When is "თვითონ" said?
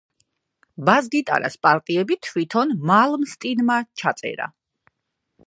2.29-2.73